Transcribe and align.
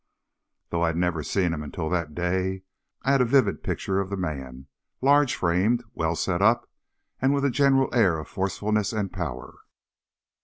Though 0.71 0.81
I 0.83 0.87
had 0.87 0.97
never 0.97 1.21
seen 1.21 1.53
him 1.53 1.61
until 1.61 1.87
that 1.91 2.15
day, 2.15 2.63
I 3.03 3.11
had 3.11 3.21
a 3.21 3.23
vivid 3.25 3.61
picture 3.63 3.99
of 3.99 4.09
the 4.09 4.17
man, 4.17 4.65
large 4.99 5.35
framed, 5.35 5.83
well 5.93 6.15
set 6.15 6.41
up, 6.41 6.67
and 7.21 7.35
with 7.35 7.45
a 7.45 7.51
general 7.51 7.93
air 7.93 8.17
of 8.17 8.27
forcefulness 8.27 8.93
and 8.93 9.13
power. 9.13 9.59